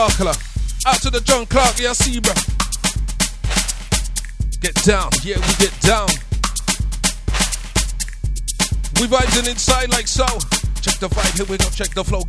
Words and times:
Sparkler. 0.00 0.32
Out 0.86 1.02
to 1.02 1.10
the 1.10 1.20
John 1.20 1.44
Clark. 1.44 1.78
Yeah, 1.78 1.92
see 1.92 2.12
you, 2.12 2.22
bro. 2.22 2.32
Get 4.62 4.74
down. 4.76 5.10
Yeah, 5.22 5.36
we 5.36 5.54
get 5.60 5.78
down. 5.82 6.08
We 8.96 9.06
vibes 9.06 9.38
in 9.38 9.50
inside 9.50 9.90
like 9.90 10.08
so. 10.08 10.24
Check 10.80 10.96
the 11.00 11.08
vibe. 11.08 11.36
Here 11.36 11.44
we 11.44 11.58
go. 11.58 11.68
Check 11.68 11.92
the 11.92 12.02
flow. 12.02 12.19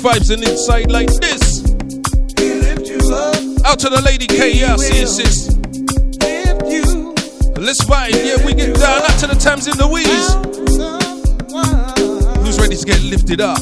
Vibes 0.00 0.30
and 0.32 0.42
inside 0.42 0.90
like 0.90 1.08
this. 1.20 1.60
Out 3.64 3.78
to 3.80 3.88
the 3.90 4.00
lady 4.04 4.26
K, 4.26 4.52
yeah, 4.52 4.76
see 4.76 5.06
sis. 5.06 5.48
Let's 7.56 7.84
vibe, 7.84 8.16
yeah, 8.24 8.44
we 8.44 8.54
get 8.54 8.74
down. 8.76 9.02
Out 9.02 9.18
to 9.20 9.26
the 9.26 9.34
Tams 9.34 9.66
in 9.66 9.76
the 9.76 9.84
Weeze. 9.84 10.30
Who's 12.44 12.58
ready 12.58 12.76
to 12.76 12.86
get 12.86 13.02
lifted 13.02 13.40
up? 13.40 13.58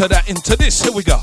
into 0.00 0.14
that, 0.14 0.30
into 0.30 0.56
this. 0.56 0.82
Here 0.82 0.92
we 0.92 1.02
go. 1.02 1.18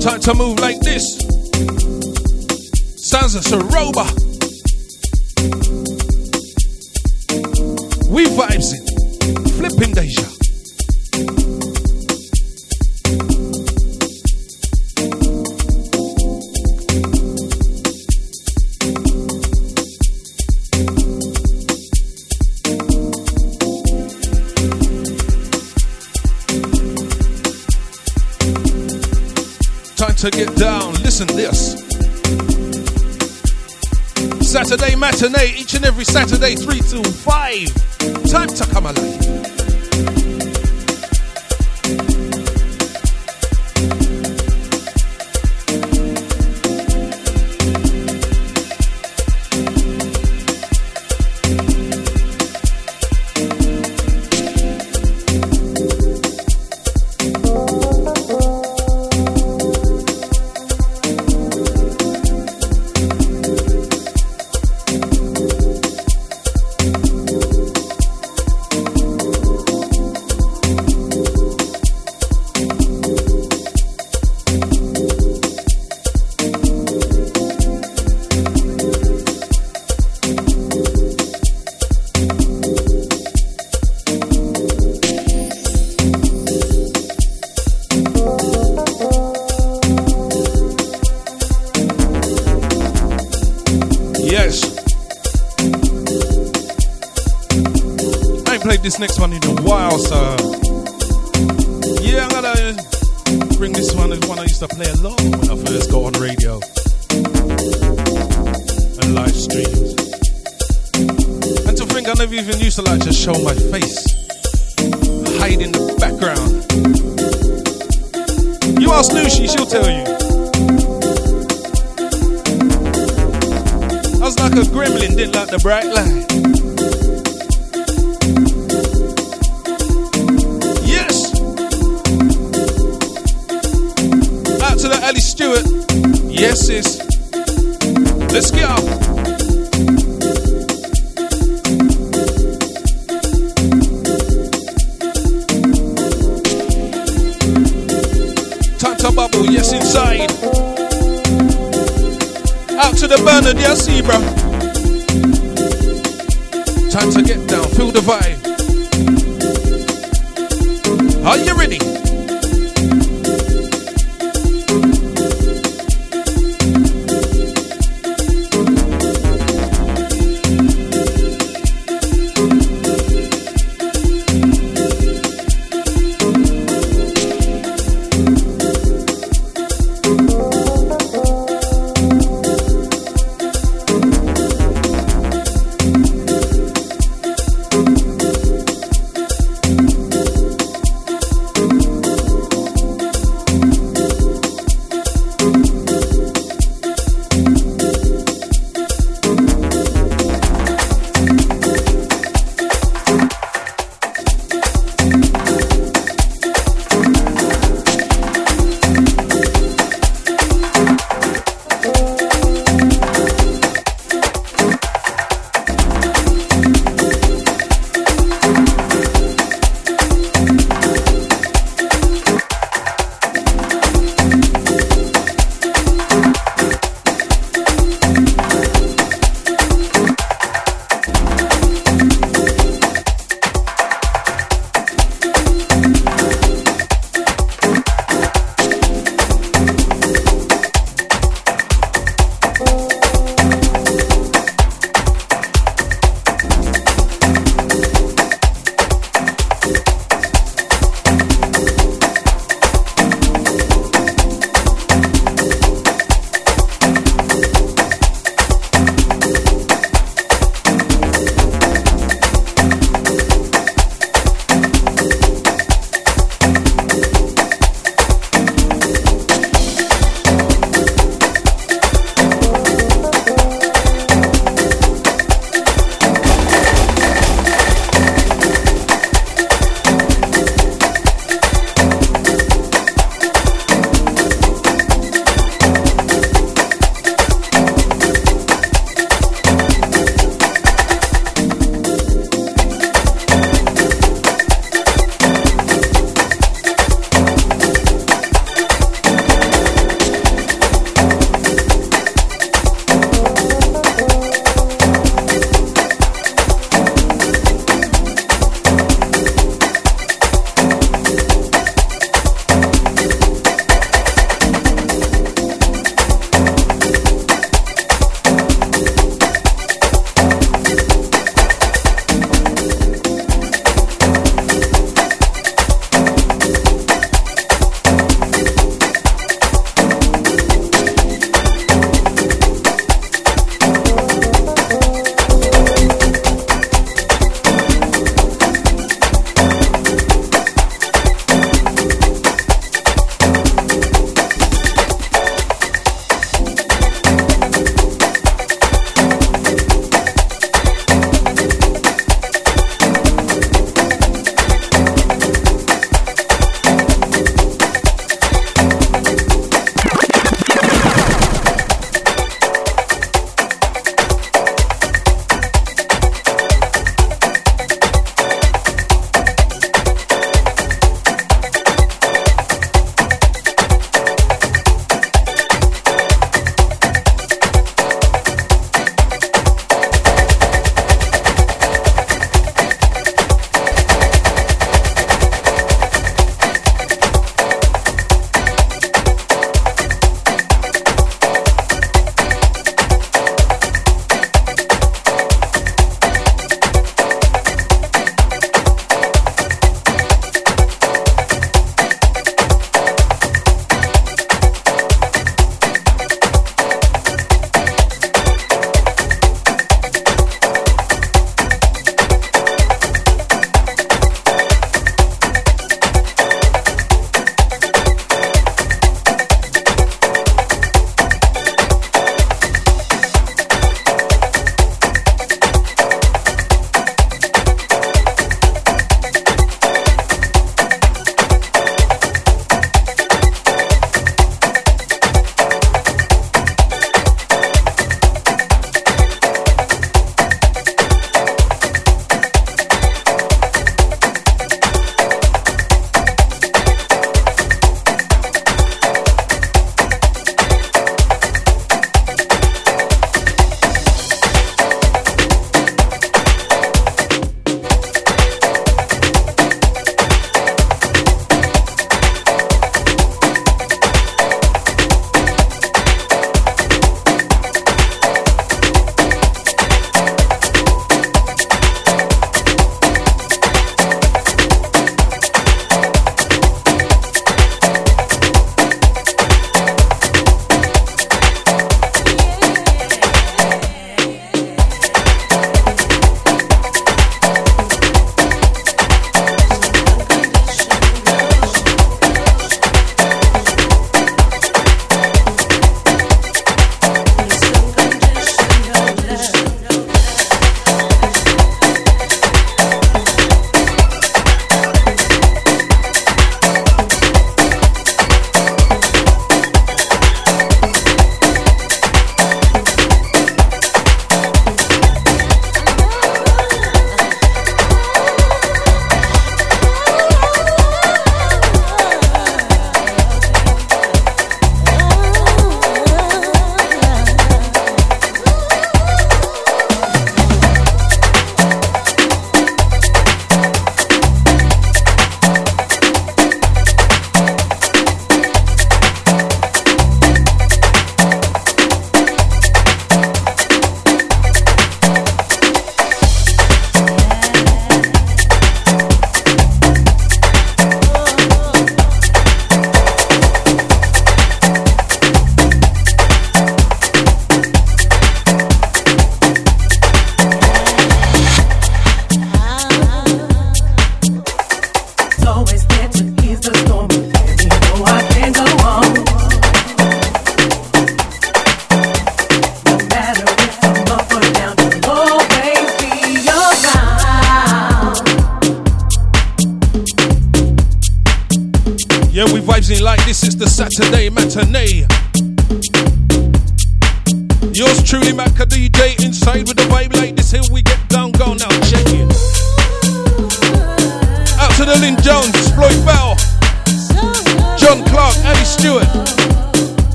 Time 0.00 0.20
to 0.20 0.34
move 0.34 0.60
like 0.60 0.78
this. 0.82 1.18
Sounds 2.96 3.34
of 3.34 3.44
a. 3.44 4.04
We 8.08 8.26
vibes 8.26 8.72
it. 8.72 9.50
Flipping 9.54 9.92
deja. 9.92 10.35
to 30.16 30.30
get 30.30 30.54
down. 30.56 30.94
Listen 31.02 31.26
this. 31.28 31.72
Saturday 34.40 34.96
matinee, 34.96 35.54
each 35.56 35.74
and 35.74 35.84
every 35.84 36.04
Saturday, 36.04 36.54
3 36.54 36.80
to 36.80 37.02
5. 37.04 38.30
Time 38.30 38.48
to 38.48 38.66
come 38.72 38.86
alive. 38.86 39.55
this 98.98 99.10
next 99.10 99.20
one, 99.20 99.32
you. 99.32 99.45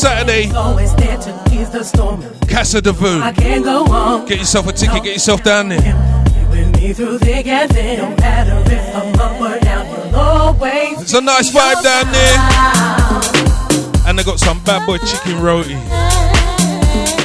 Saturday. 0.00 0.48
Casa 2.48 2.80
de 2.80 2.90
Vue. 2.90 3.20
Get 4.26 4.38
yourself 4.38 4.66
a 4.66 4.72
ticket, 4.72 5.02
get 5.02 5.12
yourself 5.12 5.42
down 5.44 5.68
there. 5.68 5.78
It's 11.02 11.12
a 11.12 11.20
nice 11.20 11.50
vibe 11.52 11.82
down 11.82 12.12
there. 12.12 12.38
And 14.08 14.18
they 14.18 14.24
got 14.24 14.38
some 14.38 14.64
bad 14.64 14.86
boy 14.86 14.96
chicken 14.98 15.42
roti. 15.42 15.74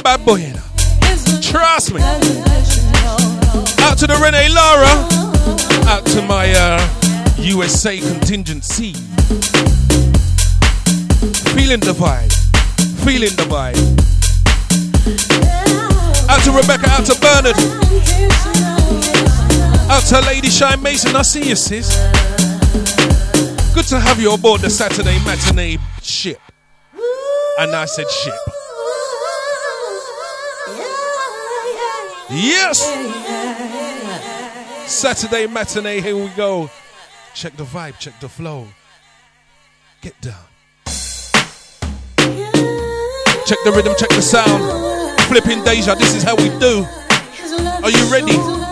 Bad 0.02 0.22
boy, 0.26 0.36
you 0.36 0.52
know. 0.52 0.60
Trust 1.40 1.94
me. 1.94 2.02
Out 3.80 3.96
to 3.96 4.06
the 4.06 4.18
Renee 4.22 4.50
Lara. 4.50 5.08
Out 5.88 6.04
to 6.08 6.20
my 6.20 6.52
uh, 6.52 6.78
USA 7.38 7.98
contingency. 7.98 8.92
Feeling 11.54 11.80
the 11.80 11.94
vibe. 11.96 12.45
Feeling 13.06 13.36
the 13.36 13.44
vibe. 13.44 13.76
Out 16.28 16.42
to 16.42 16.50
Rebecca, 16.50 16.88
out 16.90 17.06
to 17.06 17.14
Bernard. 17.20 17.54
Out 19.88 20.02
to 20.08 20.20
Lady 20.26 20.48
Shine 20.48 20.82
Mason, 20.82 21.14
I 21.14 21.22
see 21.22 21.48
you, 21.48 21.54
sis. 21.54 21.96
Good 23.72 23.84
to 23.90 24.00
have 24.00 24.18
you 24.20 24.32
aboard 24.32 24.60
the 24.60 24.70
Saturday 24.70 25.16
matinee 25.24 25.78
ship. 26.02 26.40
And 27.60 27.76
I 27.76 27.84
said 27.84 28.10
ship. 28.10 28.34
Yes! 32.28 32.82
Saturday 34.90 35.46
matinee, 35.46 36.00
here 36.00 36.16
we 36.16 36.28
go. 36.30 36.68
Check 37.34 37.56
the 37.56 37.62
vibe, 37.62 38.00
check 38.00 38.18
the 38.18 38.28
flow. 38.28 38.66
Get 40.00 40.20
down. 40.20 40.55
Check 43.46 43.58
the 43.62 43.70
rhythm, 43.70 43.94
check 43.96 44.08
the 44.08 44.20
sound. 44.20 44.60
Flipping 45.28 45.62
Deja, 45.62 45.94
this 45.94 46.16
is 46.16 46.24
how 46.24 46.34
we 46.34 46.48
do. 46.58 46.84
Are 47.84 47.90
you 47.90 48.10
ready? 48.10 48.65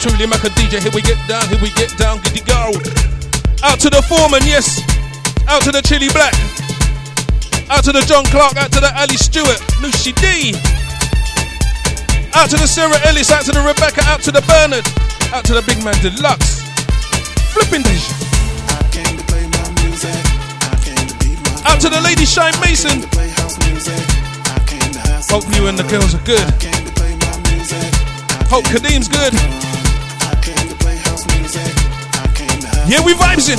Truly, 0.00 0.24
Macca 0.24 0.48
DJ. 0.56 0.80
Here 0.80 0.90
we 0.96 1.02
get 1.02 1.20
down, 1.28 1.46
here 1.52 1.60
we 1.60 1.68
get 1.76 1.92
down, 1.98 2.24
giddy 2.24 2.40
go. 2.48 2.72
Out 3.62 3.78
to 3.84 3.90
the 3.92 4.00
foreman, 4.08 4.40
yes. 4.48 4.80
Out 5.46 5.60
to 5.62 5.70
the 5.70 5.82
Chili 5.82 6.08
Black. 6.08 6.32
Out 7.68 7.84
to 7.84 7.92
the 7.92 8.00
John 8.08 8.24
Clark, 8.32 8.56
out 8.56 8.72
to 8.72 8.80
the 8.80 8.88
Ali 8.96 9.20
Stewart, 9.20 9.60
Lucy 9.84 10.12
D. 10.16 10.56
Out 12.32 12.48
to 12.48 12.56
the 12.56 12.66
Sarah 12.66 12.96
Ellis, 13.04 13.30
out 13.30 13.44
to 13.44 13.52
the 13.52 13.60
Rebecca, 13.60 14.00
out 14.08 14.22
to 14.22 14.32
the 14.32 14.40
Bernard, 14.48 14.88
out 15.36 15.44
to 15.44 15.52
the 15.52 15.60
big 15.68 15.84
man 15.84 15.92
Deluxe. 16.00 16.64
Flipping 17.52 17.82
Deja. 17.84 18.14
Out 21.68 21.78
to 21.84 21.90
the 21.92 22.00
Lady 22.00 22.24
Shine 22.24 22.58
Mason. 22.64 23.04
Hope 25.28 25.44
you 25.54 25.68
and 25.68 25.78
the 25.78 25.84
girls 25.92 26.14
are 26.14 26.24
good. 26.24 26.48
Hope 28.48 28.64
Kadeem's 28.64 29.06
good. 29.06 29.69
Yeah, 32.90 33.04
we 33.06 33.12
vibes 33.14 33.48
in. 33.48 33.58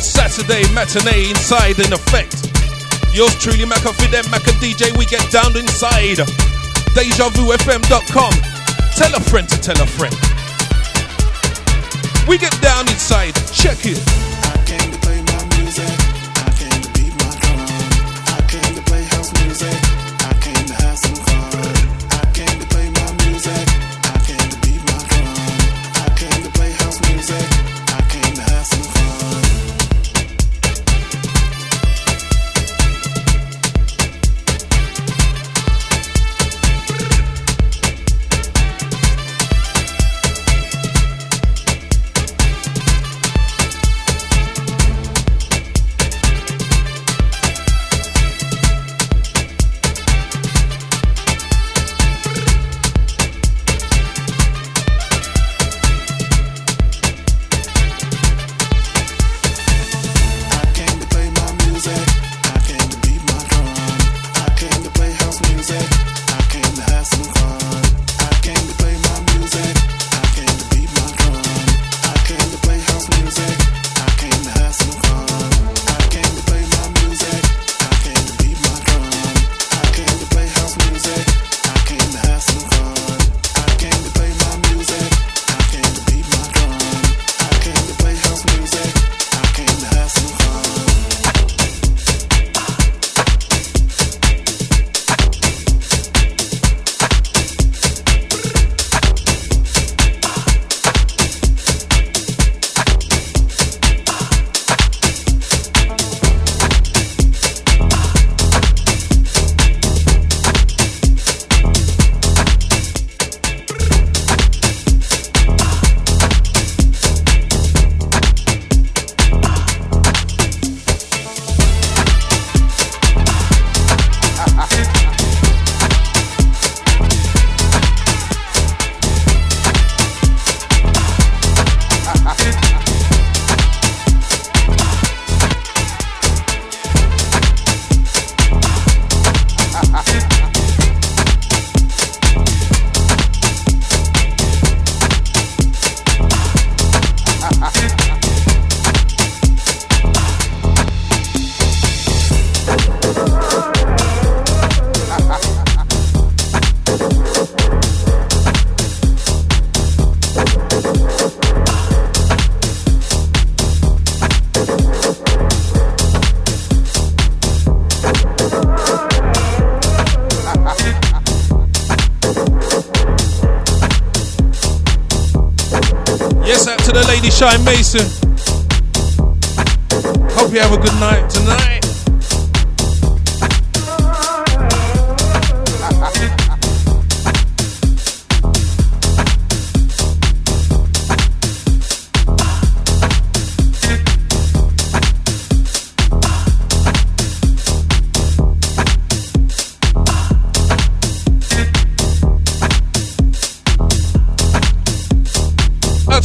Saturday 0.00 0.64
matinee 0.72 1.28
inside 1.28 1.78
in 1.78 1.92
effect. 1.92 2.32
Yours 3.12 3.36
truly, 3.38 3.66
Macca 3.66 3.92
Fidem, 3.92 4.24
Macca 4.32 4.52
DJ, 4.62 4.96
we 4.96 5.04
get 5.04 5.30
down 5.30 5.54
inside. 5.58 6.24
DejaVuFM.com. 6.96 8.32
Tell 8.96 9.14
a 9.14 9.20
friend 9.20 9.46
to 9.46 9.60
tell 9.60 9.82
a 9.82 9.86
friend. 9.86 10.25
We 12.28 12.38
get 12.38 12.60
down 12.60 12.88
inside. 12.88 13.34
Check 13.52 13.78
it. 13.86 14.25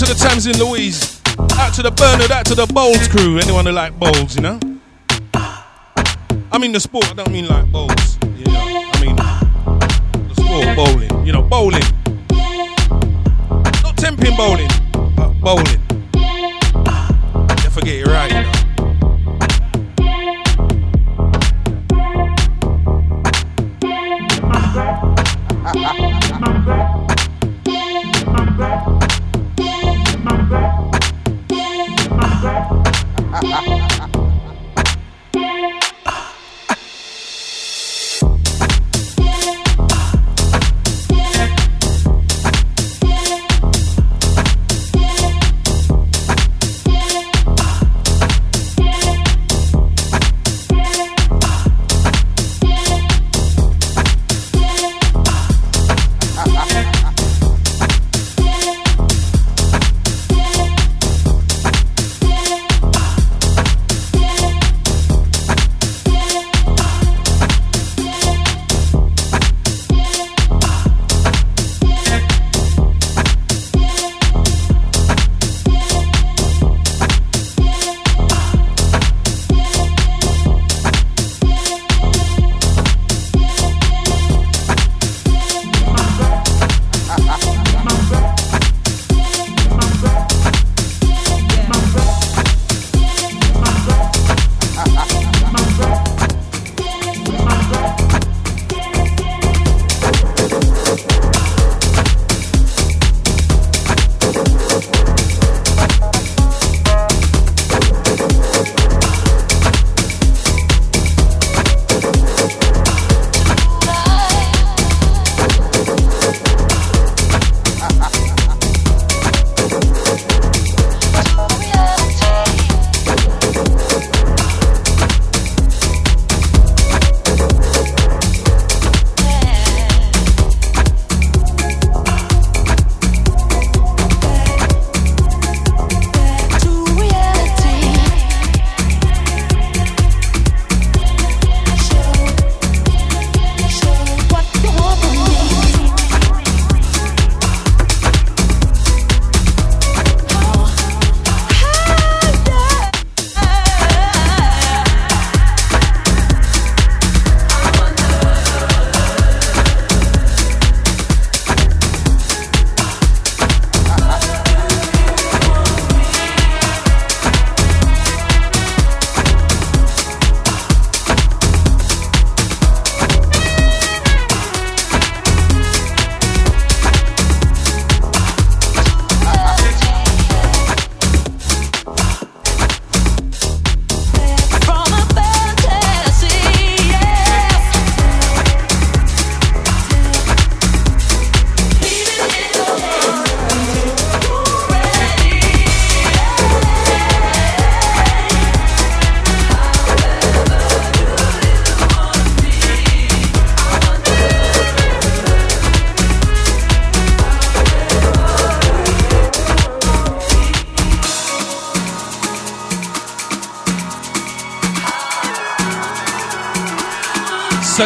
To 0.01 0.07
the 0.07 0.15
Tamsin 0.15 0.57
Louise. 0.57 1.21
Out 1.59 1.75
to 1.75 1.83
the 1.83 1.91
Bernard, 1.91 2.31
out 2.31 2.43
to 2.47 2.55
the 2.55 2.65
Bowls 2.65 3.07
crew. 3.07 3.37
Anyone 3.37 3.67
who 3.67 3.71
like 3.71 3.99
bowls, 3.99 4.35
you 4.35 4.41
know? 4.41 4.59
I 6.51 6.57
mean 6.59 6.71
the 6.71 6.79
sport, 6.79 7.11
I 7.11 7.13
don't 7.13 7.31
mean 7.31 7.47
like 7.47 7.71
bowls. 7.71 8.17
You 8.35 8.45
know, 8.45 8.89
I 8.93 8.99
mean 8.99 9.15
the 9.15 10.33
sport, 10.33 10.75
bowling. 10.75 11.23
You 11.23 11.33
know, 11.33 11.43
bowling. 11.43 11.83
Not 13.83 13.95
tenpin 13.95 14.35
bowling, 14.35 14.69
but 15.15 15.33
bowling. 15.39 15.81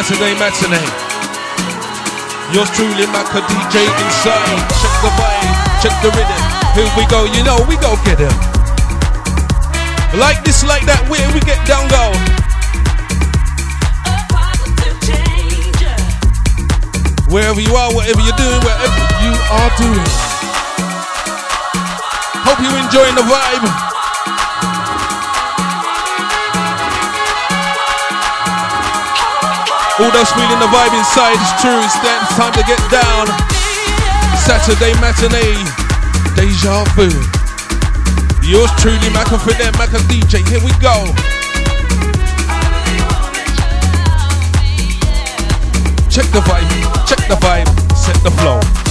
Saturday 0.06 0.38
matinee. 0.38 0.86
Yours 2.54 2.70
truly, 2.78 3.06
Macca 3.10 3.42
DJ 3.42 3.82
inside. 3.82 4.62
Check 4.78 4.94
the 5.02 5.10
vibe, 5.18 5.82
check 5.82 5.94
the 5.98 6.10
rhythm. 6.14 6.42
Here 6.78 6.86
we 6.96 7.02
go, 7.10 7.24
you 7.24 7.42
know 7.42 7.58
we 7.66 7.74
go 7.82 7.98
get 8.06 8.22
him. 8.22 8.30
Like 10.14 10.44
this, 10.44 10.62
like 10.62 10.86
that, 10.86 11.02
where 11.10 11.26
we 11.34 11.40
get 11.40 11.58
down, 11.66 11.90
go. 11.90 12.14
Wherever 17.26 17.60
you 17.60 17.74
are, 17.74 17.92
whatever 17.92 18.22
you're 18.22 18.38
doing, 18.38 18.62
wherever 18.62 19.02
you 19.26 19.34
are 19.58 19.70
doing. 19.74 20.06
Hope 22.46 22.62
you're 22.62 22.78
enjoying 22.78 23.16
the 23.16 23.26
vibe. 23.26 23.95
All 29.98 30.10
those 30.10 30.30
feeling 30.32 30.60
the 30.60 30.68
vibe 30.68 30.92
inside 30.92 31.40
is 31.40 31.52
true. 31.62 31.80
It's 31.80 31.96
time 32.36 32.52
to 32.52 32.62
get 32.68 32.78
down. 32.92 33.26
Saturday 34.44 34.92
matinee, 35.00 35.56
deja 36.36 36.84
vu. 36.92 37.08
Yours 38.46 38.70
truly, 38.76 39.08
Macca 39.16 39.40
for 39.40 39.54
them, 39.54 39.72
Macca 39.74 39.98
DJ. 40.04 40.46
Here 40.48 40.60
we 40.60 40.70
go. 40.82 41.06
Check 46.10 46.26
the 46.26 46.40
vibe, 46.40 47.08
check 47.08 47.26
the 47.28 47.36
vibe, 47.36 47.96
set 47.96 48.22
the 48.22 48.30
flow. 48.32 48.85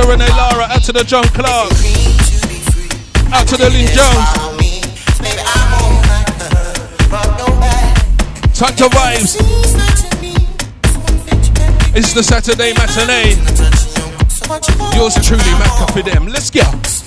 The 0.00 0.08
Renee 0.08 0.28
Lara, 0.28 0.64
out 0.64 0.82
to 0.84 0.92
the 0.92 1.04
John 1.04 1.24
Clark, 1.24 1.72
out 3.32 3.46
to 3.48 3.56
the 3.56 3.68
Lynn 3.70 3.86
Jones. 3.88 4.50
Time 8.54 8.76
to 8.76 8.84
vibes. 8.84 9.36
It's 11.94 12.12
the 12.12 12.22
Saturday 12.22 12.72
matinee. 12.74 13.36
Yours 14.96 15.14
truly, 15.26 15.42
for 15.92 16.02
them. 16.02 16.28
Let's 16.28 16.50
go. 16.50 16.99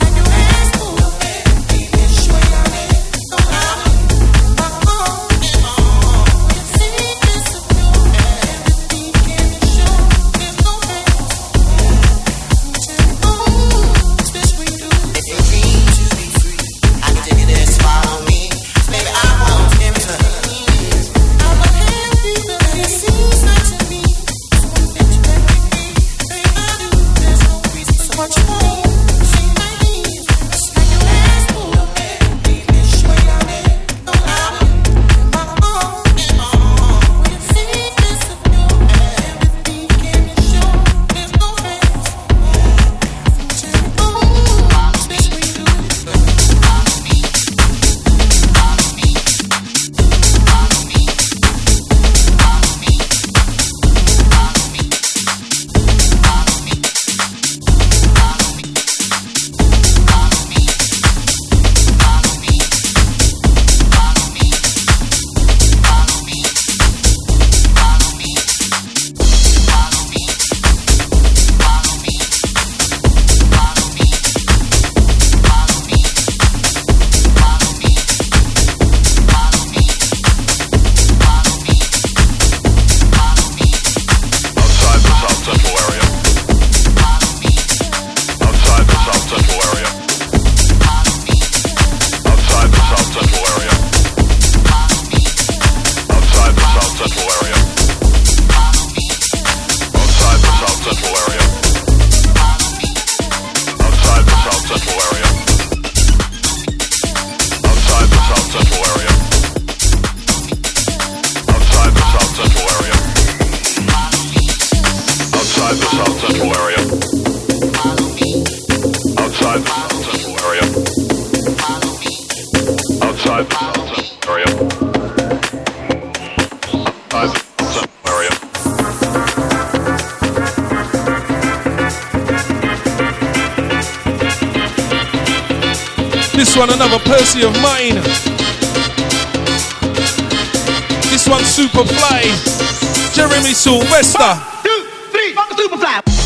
Jeremy 143.44 143.56
Sylvester. 143.56 144.20
One, 144.24 144.64
two, 144.64 144.88
three, 145.12 145.36
Superfly. 145.36 146.23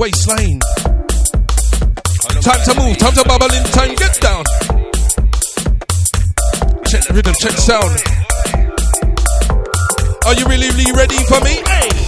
waistline. 0.00 0.58
Time 2.40 2.62
to 2.64 2.74
move, 2.74 2.96
time 2.96 3.12
to 3.12 3.24
bubble 3.28 3.52
in, 3.52 3.62
time 3.64 3.94
get 3.96 4.18
down. 4.18 4.44
Check 6.86 7.04
the 7.04 7.12
rhythm, 7.12 7.34
check 7.38 7.52
sound. 7.52 8.00
Are 10.24 10.34
you 10.34 10.46
really, 10.46 10.70
really 10.70 10.92
ready 10.92 11.22
for 11.24 11.40
me? 11.44 11.60
Hey. 11.68 11.99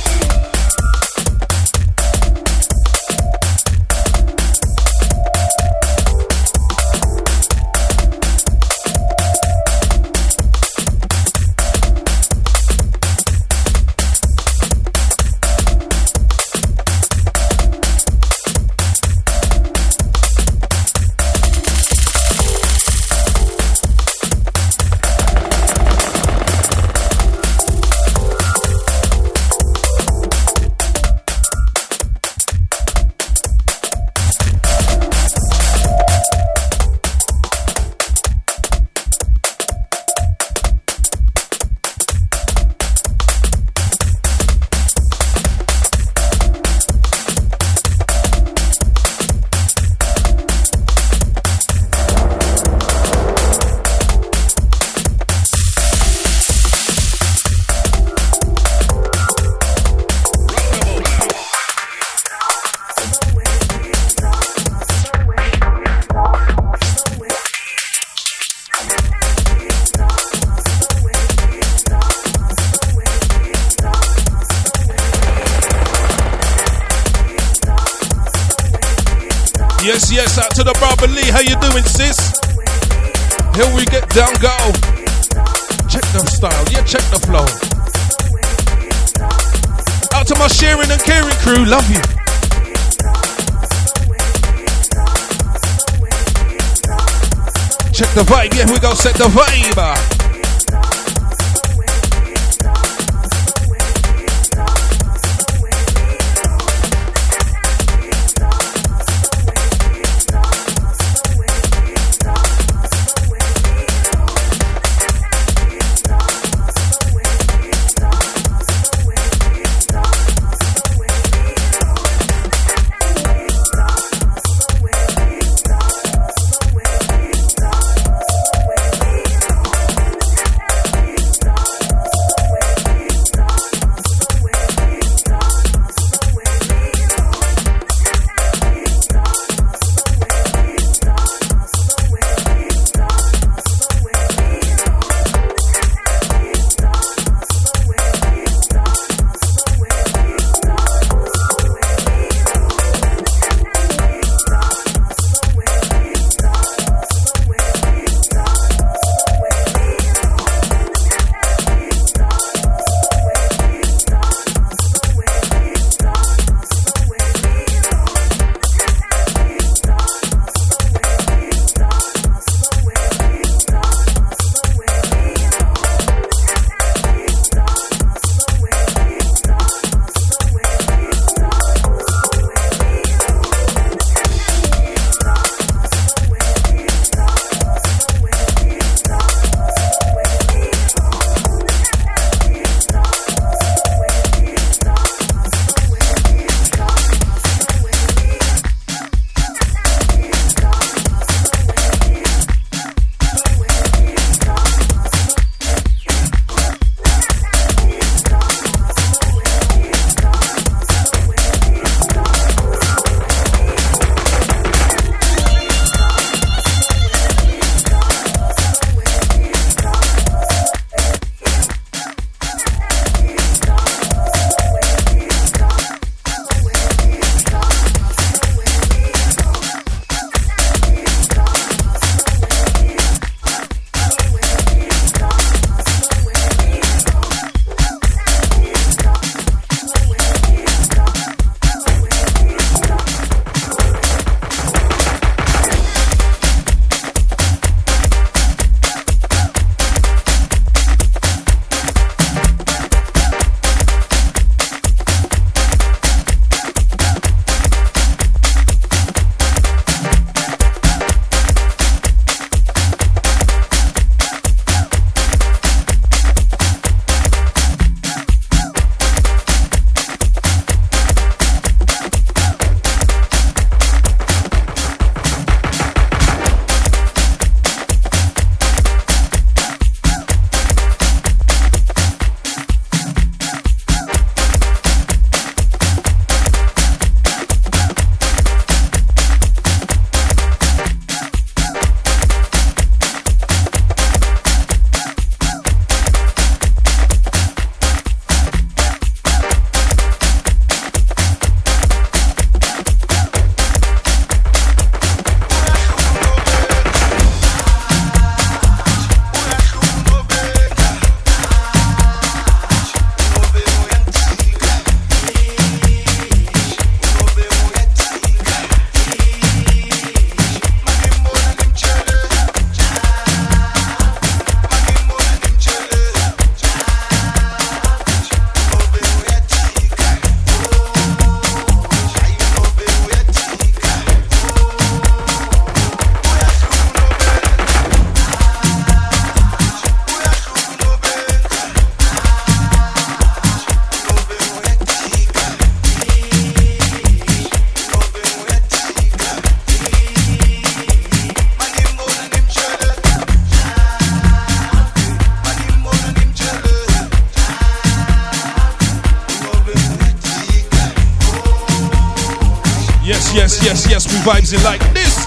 Vibes 364.22 364.54
in 364.54 364.62
like 364.62 364.80
this. 364.94 365.26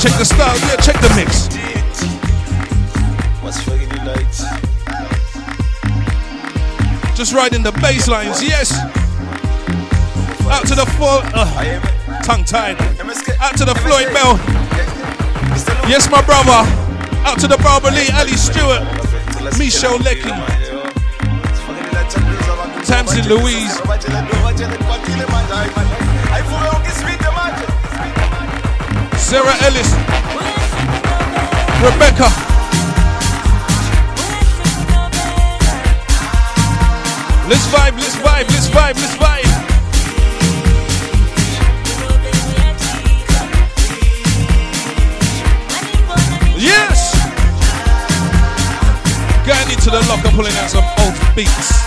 Check 0.00 0.12
the 0.18 0.24
style, 0.24 0.56
yeah, 0.68 0.76
check 0.76 1.00
the 1.00 1.12
mix. 1.16 1.48
Just 7.16 7.32
riding 7.32 7.62
the 7.62 7.72
bass 7.80 8.08
lines, 8.08 8.42
yes. 8.42 8.72
Out 10.50 10.66
to 10.66 10.74
the 10.74 10.84
full. 10.98 11.20
Uh, 11.32 12.20
tongue 12.22 12.44
tied. 12.44 12.76
Out 13.40 13.56
to 13.56 13.64
the 13.64 13.74
Floyd 13.76 14.12
Bell. 14.12 14.36
Yes, 15.88 16.10
my 16.10 16.20
brother. 16.22 16.68
Out 17.24 17.38
to 17.40 17.46
the 17.46 17.56
Barbara 17.58 17.92
Lee, 17.92 18.10
Ali 18.12 18.36
Stewart, 18.36 18.82
Michelle 19.58 19.98
Lecky, 19.98 20.28
Tamsin 22.84 23.26
Louise. 23.28 23.80
Sarah 29.34 29.56
Ellis, 29.66 29.90
Rebecca. 31.82 32.28
Let's 37.48 37.66
vibe, 37.66 37.96
let's 37.98 38.16
vibe, 38.16 38.48
let's 38.48 38.68
vibe, 38.68 38.94
let's 38.94 39.16
vibe. 39.16 39.50
Yes! 46.56 47.12
Going 49.46 49.70
into 49.70 49.90
the 49.90 50.00
locker, 50.08 50.30
pulling 50.36 50.54
out 50.54 50.70
some 50.70 50.84
old 50.98 51.14
beats. 51.34 51.83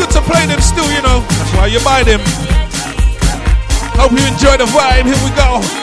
Good 0.00 0.10
to 0.10 0.22
play 0.22 0.46
them 0.46 0.60
still, 0.60 0.90
you 0.90 1.02
know. 1.02 1.20
That's 1.20 1.52
why 1.54 1.66
you 1.66 1.80
buy 1.84 2.02
them. 2.02 2.20
Hope 4.00 4.12
you 4.12 4.24
enjoy 4.26 4.56
the 4.56 4.64
vibe. 4.64 5.04
Here 5.04 5.20
we 5.24 5.30
go. 5.36 5.79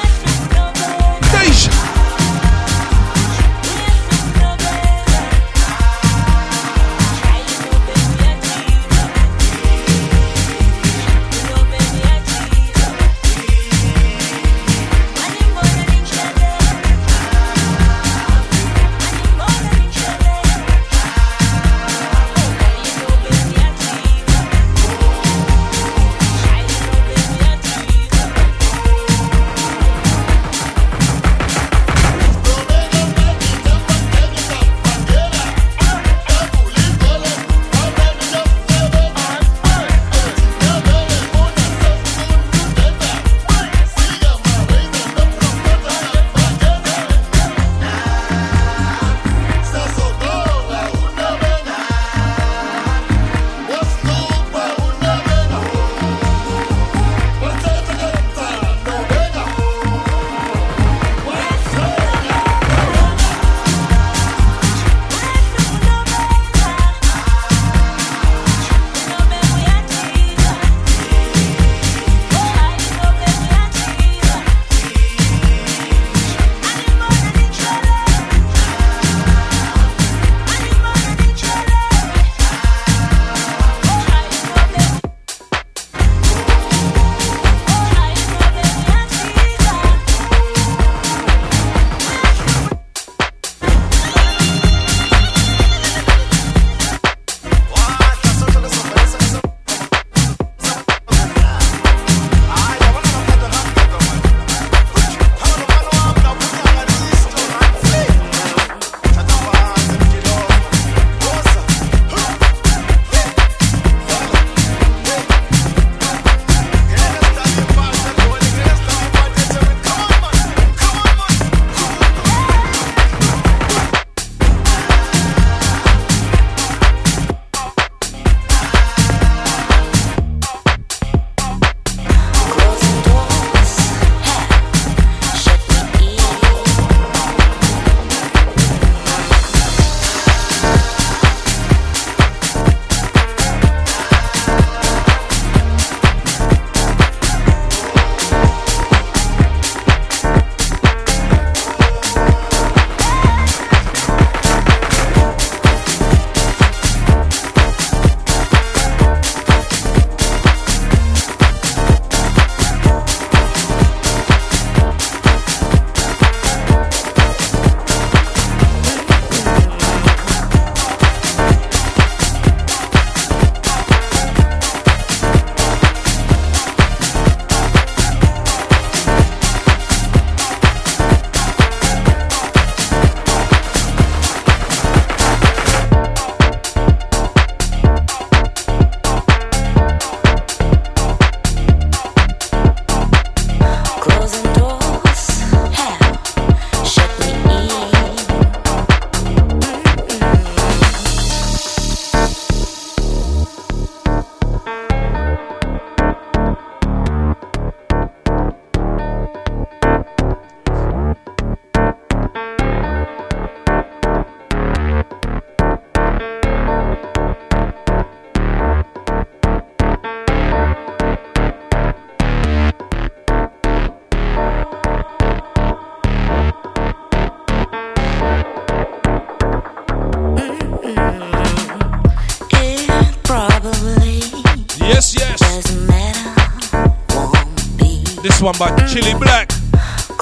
One 238.42 238.56
by 238.60 238.70
Chili 238.88 239.14
Black. 239.14 239.52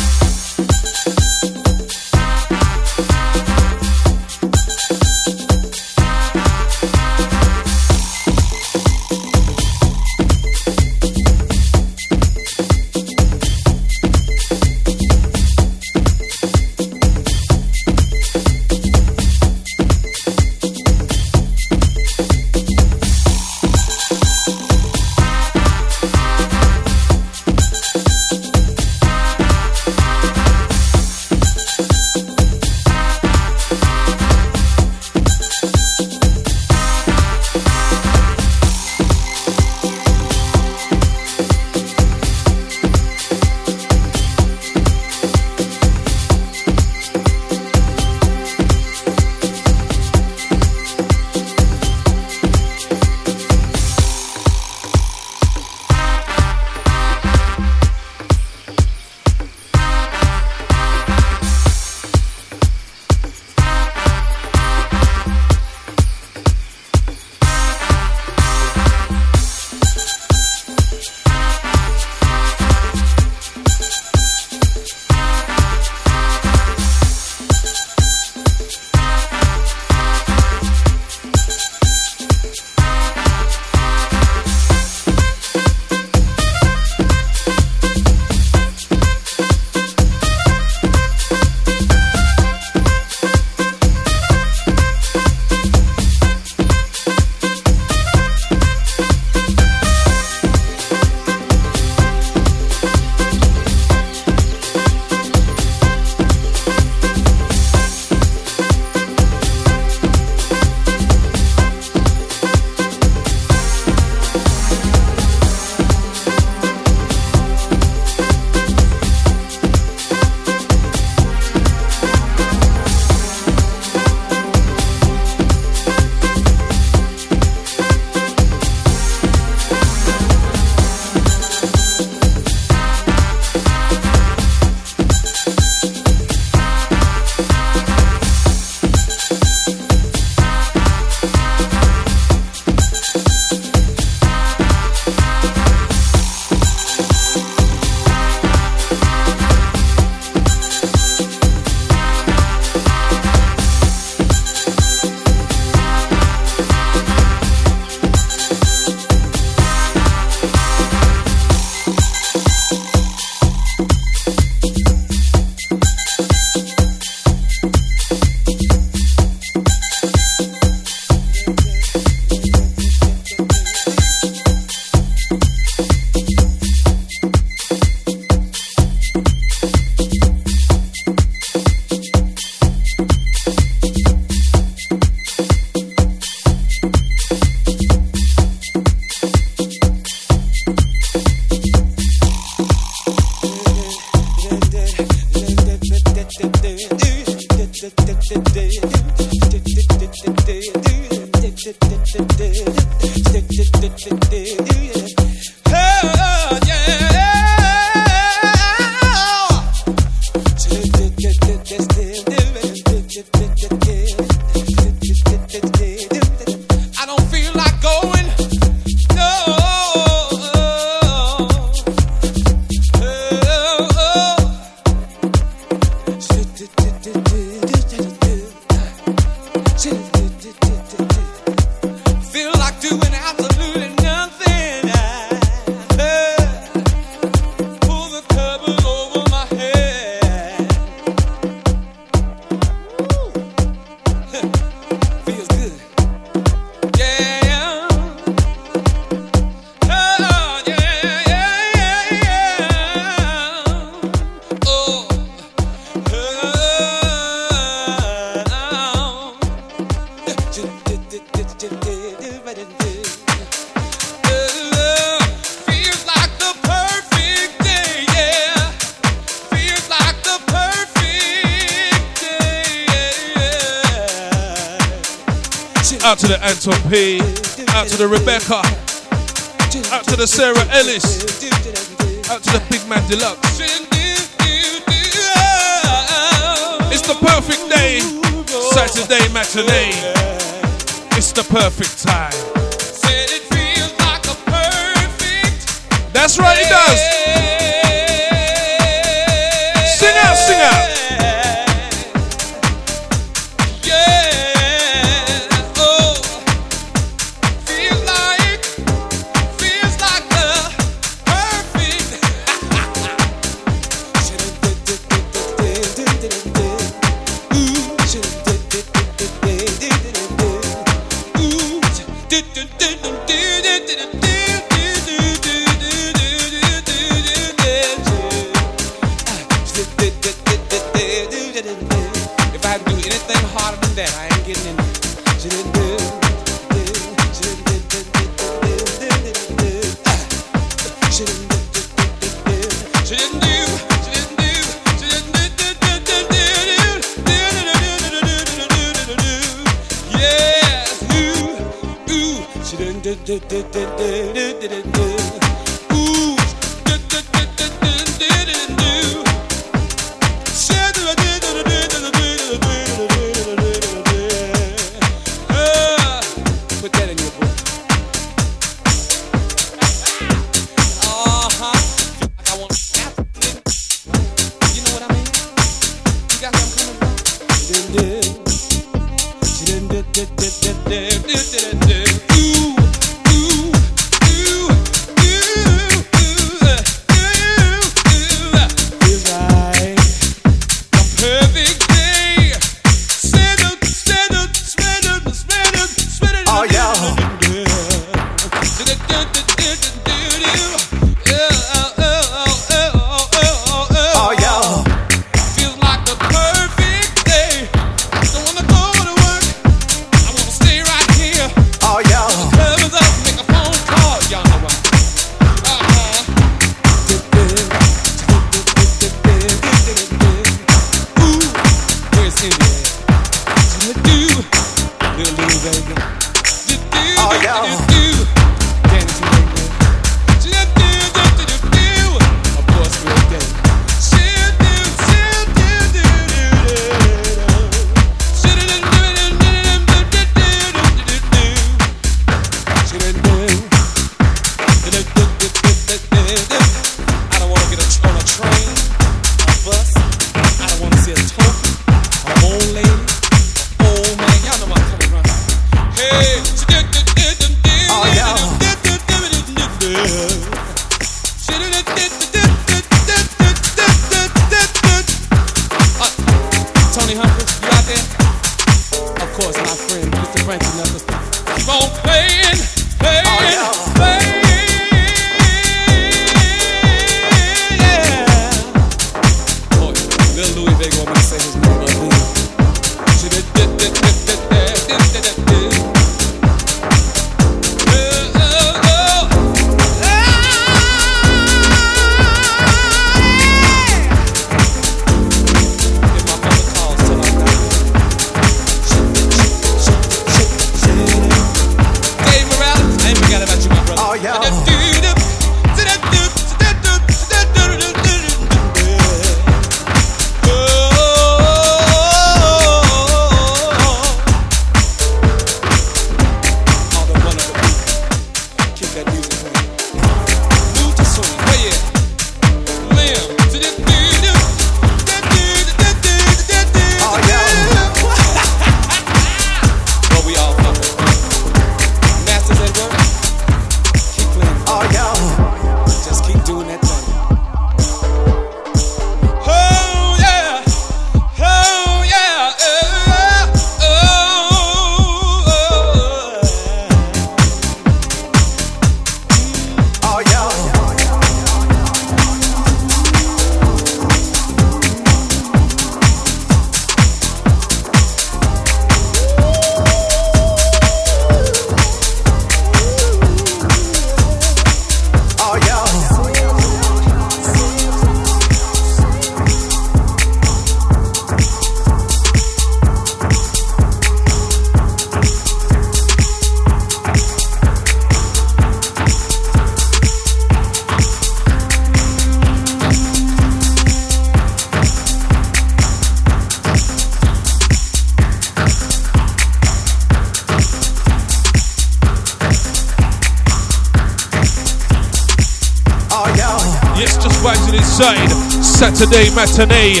Saturday 599.04 599.34
matinee. 599.34 600.00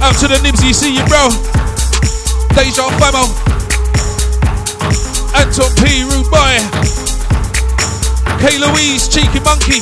Out 0.00 0.14
to 0.20 0.26
the 0.26 0.40
Nibsy, 0.42 0.72
see 0.72 0.94
you, 0.94 1.04
bro. 1.04 1.28
Deja 2.54 2.88
Famo. 2.96 3.28
Anton 5.36 5.70
P. 5.76 6.04
Rude 6.04 6.30
Boy. 6.30 6.56
K. 8.40 8.58
Louise, 8.58 9.06
Cheeky 9.06 9.40
Monkey. 9.40 9.80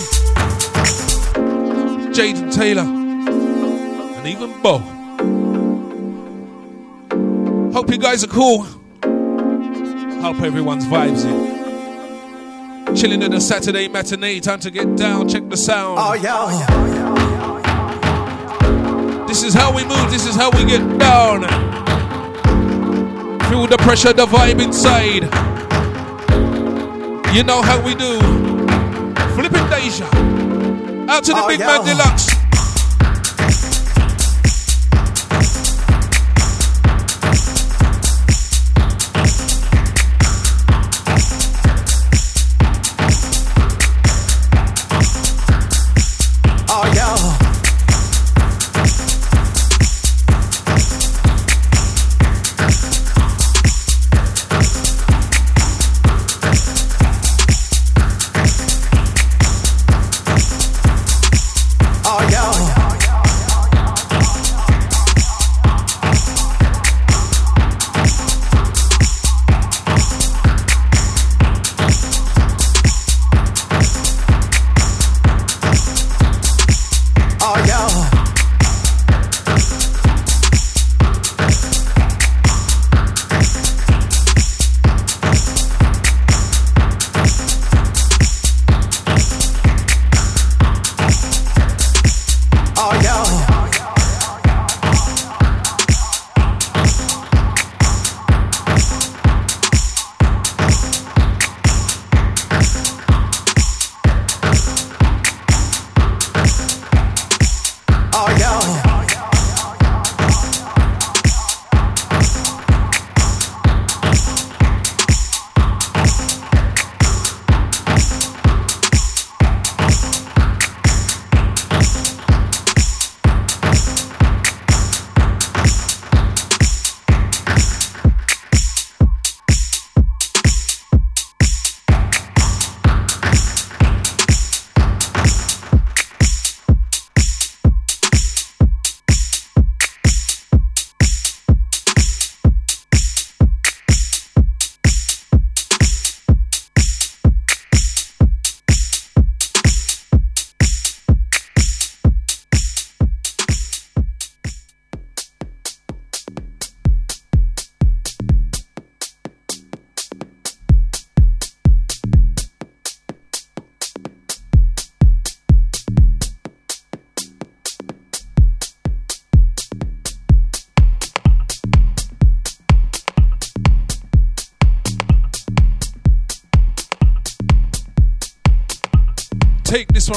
Jaden 2.12 2.52
Taylor. 2.52 2.82
And 2.82 4.26
even 4.26 4.60
Bo. 4.62 4.78
Hope 7.72 7.88
you 7.88 7.98
guys 7.98 8.24
are 8.24 8.28
cool. 8.28 8.64
Hope 10.22 10.42
everyone's 10.42 10.86
vibes 10.86 11.24
in. 11.24 12.96
Chilling 12.96 13.22
in 13.22 13.30
the 13.30 13.40
Saturday 13.40 13.86
matinee, 13.86 14.40
time 14.40 14.58
to 14.58 14.72
get 14.72 14.96
down, 14.96 15.28
check 15.28 15.48
the 15.48 15.56
sound. 15.56 15.98
Oh, 16.00 16.14
yeah. 16.14 16.36
Oh, 16.36 16.87
This 19.28 19.42
is 19.42 19.52
how 19.54 19.74
we 19.74 19.84
move, 19.84 20.10
this 20.10 20.26
is 20.26 20.34
how 20.34 20.50
we 20.50 20.64
get 20.64 20.80
down. 20.98 21.42
Feel 23.50 23.66
the 23.66 23.76
pressure, 23.78 24.12
the 24.12 24.26
vibe 24.26 24.60
inside. 24.60 25.24
You 27.34 27.42
know 27.44 27.60
how 27.62 27.78
we 27.84 27.94
do. 27.94 28.18
Flipping 29.36 29.68
Deja. 29.68 30.06
Out 31.12 31.24
to 31.24 31.32
the 31.32 31.42
Oh, 31.44 31.48
big 31.48 31.60
yeah. 31.60 31.66
man 31.66 31.84
deluxe. 31.84 32.37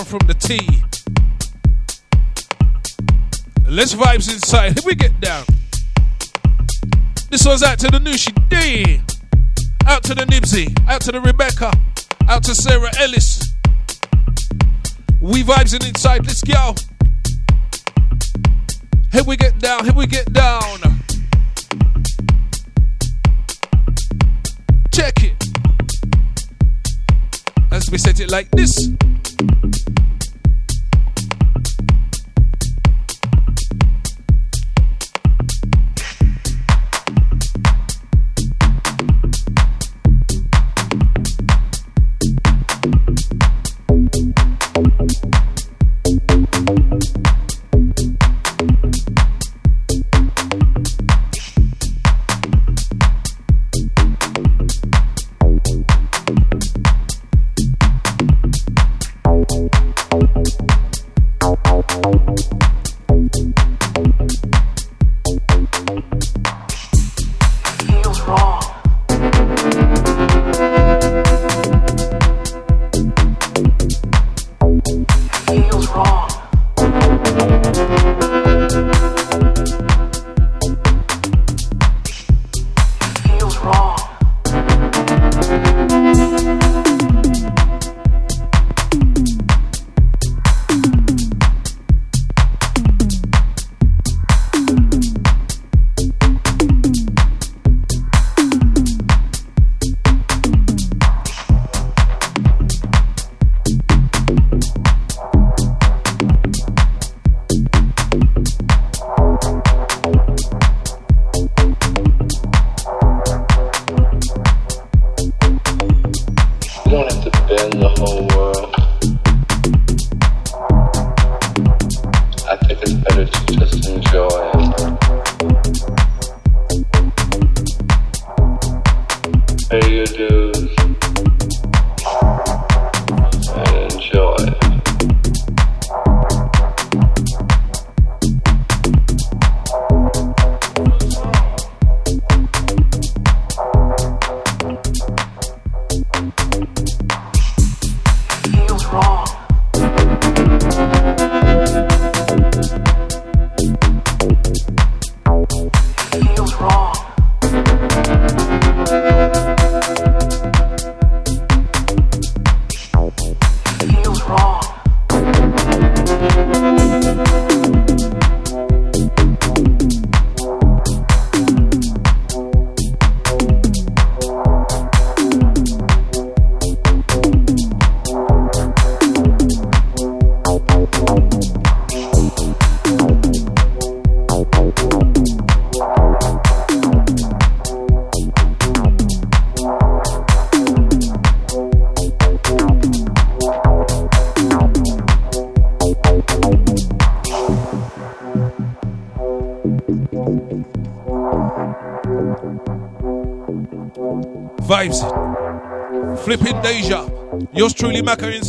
One 0.01 0.19
from 0.19 0.27
the 0.27 0.33
T. 0.33 0.57
Let's 3.67 3.93
vibes 3.93 4.31
inside. 4.33 4.73
Here 4.73 4.83
we 4.85 4.95
get 4.95 5.19
down. 5.19 5.45
This 7.29 7.45
one's 7.45 7.63
out 7.63 7.77
to 7.79 7.87
the 7.87 7.99
Nushi 7.99 8.33
D. 8.49 9.01
Out 9.85 10.03
to 10.03 10.15
the 10.15 10.25
Nibsy. 10.25 10.67
Out 10.87 11.01
to 11.01 11.11
the 11.11 11.21
Rebecca. 11.21 11.71
Out 12.27 12.43
to 12.43 12.55
Sarah 12.55 12.91
Ellis. 12.99 13.53
We 15.19 15.43
vibes 15.43 15.75
in 15.75 15.85
inside. 15.87 16.25
Let's 16.25 16.41
go. 16.41 16.75
Here 19.11 19.23
we 19.23 19.37
get 19.37 19.59
down. 19.59 19.83
Here 19.83 19.93
we 19.93 20.07
get 20.07 20.31
down. 20.33 20.63
Check 24.91 25.23
it. 25.23 25.50
As 27.71 27.89
we 27.89 27.97
set 27.97 28.19
it 28.19 28.29
like 28.29 28.51
this. 28.51 28.69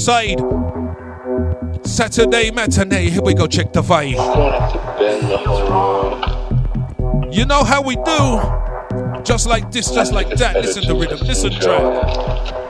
side. 0.02 0.40
Saturday 1.84 2.50
matinee. 2.50 3.10
Here 3.10 3.22
we 3.22 3.34
go. 3.34 3.46
Check 3.46 3.72
the 3.72 3.82
vibe. 3.82 4.18
You 7.32 7.46
know 7.46 7.62
how 7.62 7.82
we 7.82 7.96
do. 7.96 9.22
Just 9.22 9.46
like 9.46 9.70
this, 9.70 9.90
just 9.90 10.12
like 10.12 10.28
that. 10.30 10.56
Listen 10.56 10.82
to 10.82 10.94
rhythm. 10.94 11.20
Listen 11.20 11.52
track. 11.52 12.61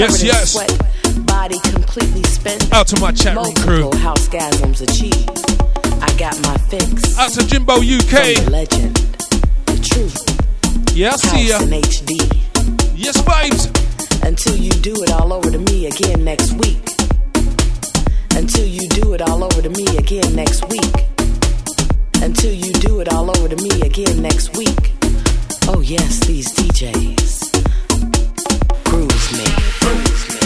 Yes, 0.00 0.22
yes. 0.22 0.52
Sweat, 0.52 1.26
body 1.26 1.58
completely 1.58 2.22
spent. 2.22 2.72
Out 2.72 2.86
to 2.86 2.98
my 3.00 3.12
chat 3.12 3.36
room 3.36 3.54
crew. 3.56 3.90
Housegasms 4.00 4.80
achieved. 4.80 5.28
I 6.02 6.10
got 6.16 6.40
my 6.40 6.56
fix. 6.72 7.18
Out 7.18 7.32
to 7.32 7.46
Jimbo 7.46 7.74
UK. 7.74 8.40
The 8.40 8.48
legend, 8.50 8.96
the 9.66 9.76
truth. 9.92 10.96
Yeah, 10.96 11.12
I 11.12 11.16
see 11.16 11.48
ya. 11.48 11.60
In 11.60 11.68
HD. 11.68 12.16
Yes, 12.96 13.20
vibes. 13.20 13.68
Until 14.26 14.56
you 14.56 14.70
do 14.70 14.94
it 15.02 15.12
all 15.12 15.34
over 15.34 15.50
to 15.50 15.58
me 15.58 15.84
again 15.84 16.24
next 16.24 16.54
week. 16.54 16.80
Until 18.34 18.64
you 18.66 18.88
do 18.88 19.12
it 19.12 19.20
all 19.20 19.44
over 19.44 19.60
to 19.60 19.68
me 19.68 19.84
again 19.98 20.34
next 20.34 20.66
week. 20.70 21.08
Until 22.22 22.54
you 22.54 22.72
do 22.72 23.00
it 23.00 23.12
all 23.12 23.28
over 23.28 23.54
to 23.54 23.56
me 23.56 23.82
again 23.82 24.22
next 24.22 24.56
week. 24.56 24.94
Oh 25.68 25.82
yes, 25.84 26.20
these 26.26 26.48
DJs. 26.54 27.89
Bruise 28.90 29.32
me. 29.38 29.44
Bruise 29.80 30.28
me. 30.34 30.39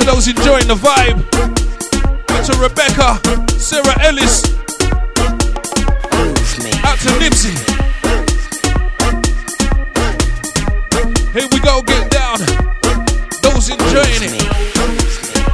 To 0.00 0.06
those 0.06 0.28
enjoying 0.28 0.66
the 0.66 0.74
vibe. 0.74 1.18
Out 2.30 2.44
to 2.46 2.56
Rebecca, 2.58 3.20
Sarah 3.58 3.96
Ellis. 4.04 4.44
Out 6.84 6.98
to 7.00 7.10
Nipsey. 7.20 7.54
Here 11.32 11.48
we 11.52 11.60
go, 11.60 11.82
get 11.82 12.10
down. 12.10 12.38
Those 13.42 13.68
enjoying 13.70 14.22
it. 14.22 14.46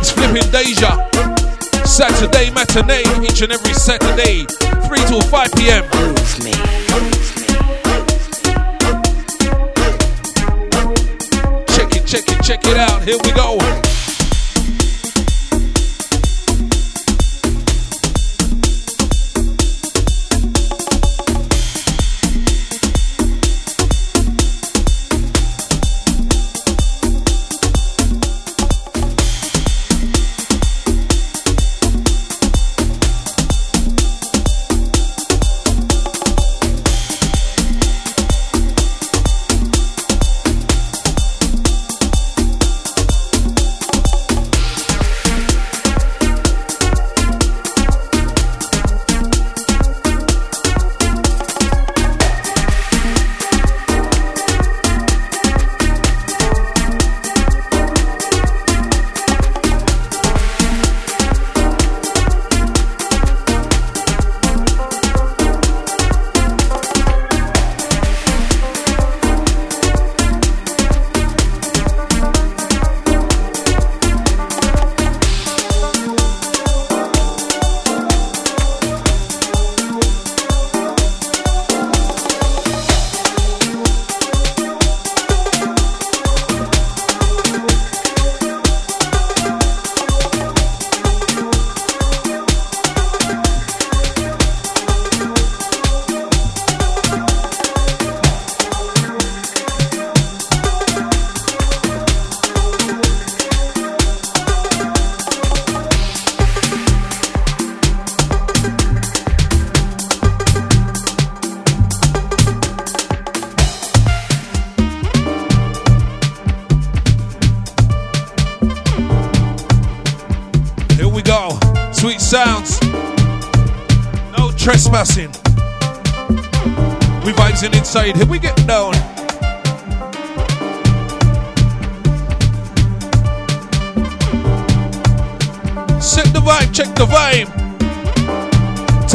It's 0.00 0.10
flipping 0.10 0.50
Deja. 0.50 1.08
Saturday 1.84 2.50
matinee, 2.50 3.04
each 3.24 3.42
and 3.42 3.52
every 3.52 3.74
Saturday, 3.74 4.44
3 4.86 4.98
till 5.06 5.20
5 5.22 5.52
p.m. 5.56 5.84
Check 11.68 11.96
it, 11.96 12.06
check 12.06 12.24
it, 12.28 12.42
check 12.42 12.64
it 12.66 12.76
out. 12.76 13.02
Here 13.02 13.18
we 13.24 13.32
go. 13.32 13.85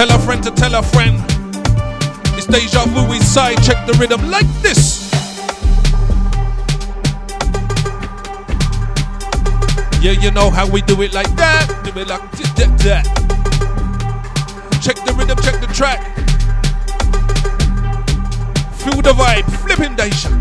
Tell 0.02 0.16
a 0.16 0.20
friend 0.20 0.42
to 0.42 0.50
tell 0.50 0.74
a 0.74 0.82
friend. 0.82 1.24
It's 2.36 2.48
deja 2.48 2.86
vu 2.88 3.14
inside. 3.14 3.62
Check 3.62 3.86
the 3.86 3.94
rhythm 4.00 4.32
like 4.32 4.48
this. 4.64 5.12
Yeah, 10.02 10.14
you 10.14 10.32
know 10.32 10.50
how 10.50 10.68
we 10.68 10.82
do 10.82 11.00
it 11.04 11.14
like 11.14 11.30
that. 11.36 11.68
Do 11.84 12.00
it 12.00 12.08
like 12.08 12.32
that, 12.32 12.80
that. 12.80 13.06
Check 14.82 14.96
the 15.06 15.14
rhythm, 15.14 15.38
check 15.38 15.62
the 15.62 15.68
track. 15.68 16.02
Feel 18.78 19.04
the 19.04 19.14
vibe, 19.14 19.46
flipping 19.62 19.96
Deja. 19.96 20.41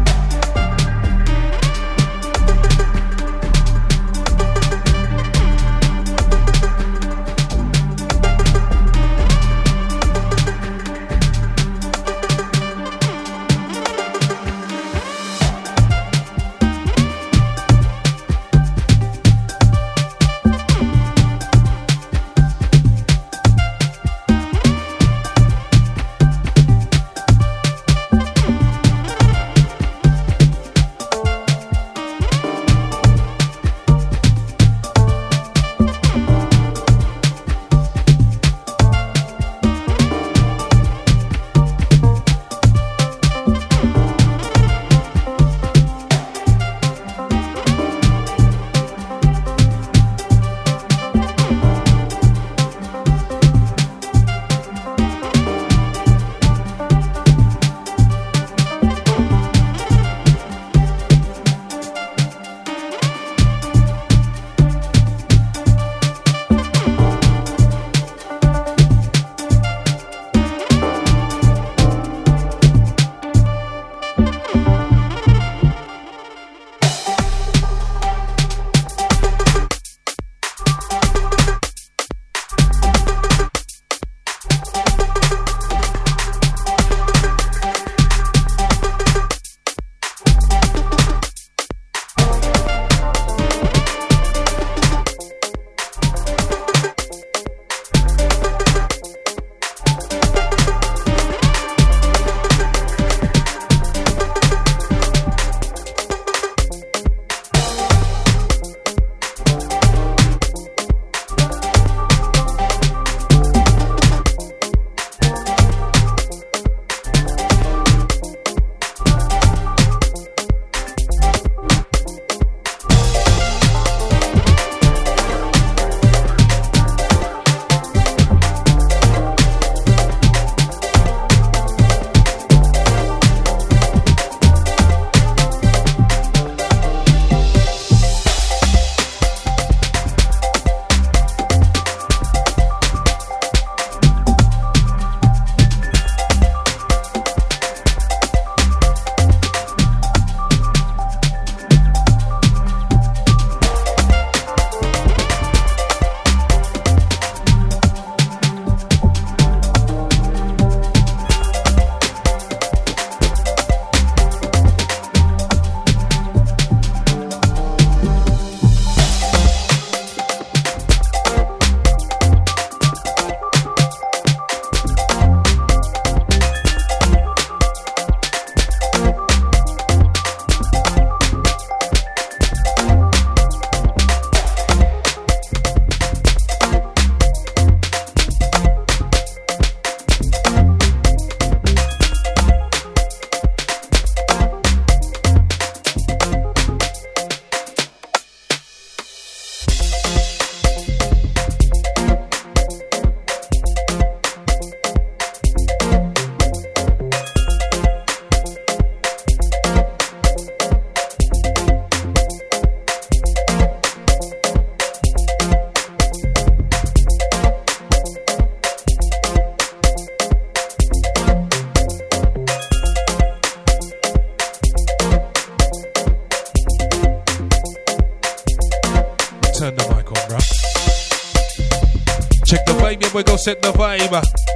Vibe. 234.08 234.50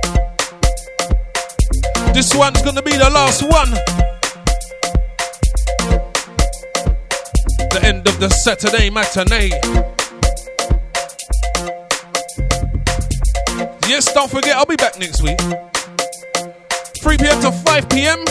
This 2.15 2.35
one's 2.35 2.63
gonna 2.63 2.83
be 2.83 2.93
the 2.93 3.11
last 3.11 3.43
one. 3.43 3.71
The 7.71 7.81
end 7.83 8.07
of 8.07 8.21
the 8.21 8.29
Saturday 8.29 8.89
matinee. 8.91 9.51
Yes, 13.89 14.13
don't 14.13 14.31
forget, 14.31 14.57
I'll 14.57 14.67
be 14.67 14.77
back 14.77 14.99
next 14.99 15.23
week. 15.23 15.39
3 16.99 17.19
p.m. 17.19 17.41
to 17.43 17.53
5 17.53 17.89
p.m. 17.89 18.25